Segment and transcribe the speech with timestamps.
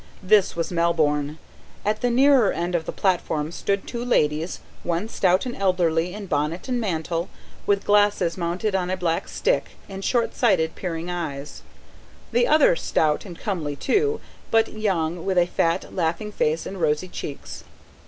[0.23, 1.37] This was Melbourne.
[1.85, 6.25] At the nearer end of the platform stood two ladies, one stout and elderly in
[6.25, 7.29] bonnet and mantle,
[7.67, 11.61] with glasses mounted on a black stick, and shortsighted, peering eyes;
[12.31, 14.19] the other stout and comely, too,
[14.49, 17.63] but young, with a fat, laughing face and rosy cheeks.